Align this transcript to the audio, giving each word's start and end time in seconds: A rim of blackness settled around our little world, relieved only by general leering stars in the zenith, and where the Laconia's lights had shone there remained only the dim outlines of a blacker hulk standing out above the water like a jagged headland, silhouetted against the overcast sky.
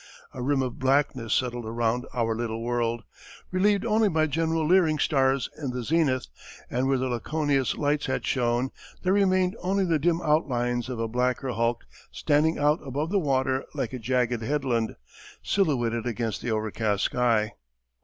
A 0.33 0.41
rim 0.41 0.63
of 0.63 0.79
blackness 0.79 1.31
settled 1.31 1.63
around 1.67 2.07
our 2.11 2.33
little 2.35 2.63
world, 2.63 3.03
relieved 3.51 3.85
only 3.85 4.09
by 4.09 4.25
general 4.25 4.65
leering 4.65 4.97
stars 4.97 5.47
in 5.59 5.69
the 5.69 5.83
zenith, 5.83 6.25
and 6.71 6.87
where 6.87 6.97
the 6.97 7.05
Laconia's 7.07 7.75
lights 7.77 8.07
had 8.07 8.25
shone 8.25 8.71
there 9.03 9.13
remained 9.13 9.55
only 9.61 9.85
the 9.85 9.99
dim 9.99 10.19
outlines 10.23 10.89
of 10.89 10.97
a 10.99 11.07
blacker 11.07 11.51
hulk 11.51 11.83
standing 12.11 12.57
out 12.57 12.79
above 12.83 13.11
the 13.11 13.19
water 13.19 13.63
like 13.75 13.93
a 13.93 13.99
jagged 13.99 14.41
headland, 14.41 14.95
silhouetted 15.43 16.07
against 16.07 16.41
the 16.41 16.49
overcast 16.49 17.03
sky. 17.03 17.51